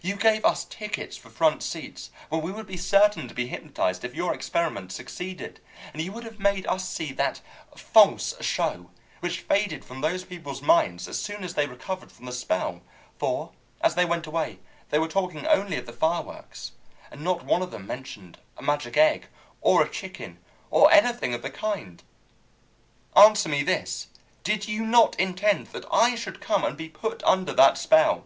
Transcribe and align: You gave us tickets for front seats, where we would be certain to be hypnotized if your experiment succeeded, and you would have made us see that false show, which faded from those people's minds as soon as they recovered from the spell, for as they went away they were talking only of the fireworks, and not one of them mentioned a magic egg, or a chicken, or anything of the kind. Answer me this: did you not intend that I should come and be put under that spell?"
You 0.00 0.16
gave 0.16 0.42
us 0.42 0.64
tickets 0.64 1.18
for 1.18 1.28
front 1.28 1.62
seats, 1.62 2.10
where 2.30 2.40
we 2.40 2.50
would 2.50 2.66
be 2.66 2.78
certain 2.78 3.28
to 3.28 3.34
be 3.34 3.48
hypnotized 3.48 4.06
if 4.06 4.14
your 4.14 4.32
experiment 4.32 4.90
succeeded, 4.90 5.60
and 5.92 6.00
you 6.02 6.12
would 6.12 6.24
have 6.24 6.38
made 6.38 6.66
us 6.66 6.88
see 6.88 7.12
that 7.12 7.42
false 7.76 8.32
show, 8.42 8.90
which 9.20 9.40
faded 9.40 9.84
from 9.84 10.00
those 10.00 10.24
people's 10.24 10.62
minds 10.62 11.06
as 11.08 11.20
soon 11.20 11.44
as 11.44 11.52
they 11.52 11.66
recovered 11.66 12.10
from 12.10 12.24
the 12.24 12.32
spell, 12.32 12.80
for 13.18 13.52
as 13.82 13.96
they 13.96 14.06
went 14.06 14.26
away 14.26 14.60
they 14.88 14.98
were 14.98 15.06
talking 15.08 15.46
only 15.46 15.76
of 15.76 15.84
the 15.84 15.92
fireworks, 15.92 16.72
and 17.10 17.20
not 17.20 17.44
one 17.44 17.60
of 17.60 17.70
them 17.70 17.86
mentioned 17.86 18.38
a 18.56 18.62
magic 18.62 18.96
egg, 18.96 19.26
or 19.60 19.82
a 19.82 19.90
chicken, 19.90 20.38
or 20.70 20.90
anything 20.90 21.34
of 21.34 21.42
the 21.42 21.50
kind. 21.50 22.02
Answer 23.14 23.50
me 23.50 23.62
this: 23.62 24.06
did 24.42 24.68
you 24.68 24.86
not 24.86 25.20
intend 25.20 25.66
that 25.74 25.84
I 25.92 26.14
should 26.14 26.40
come 26.40 26.64
and 26.64 26.78
be 26.78 26.88
put 26.88 27.22
under 27.24 27.52
that 27.52 27.76
spell?" 27.76 28.24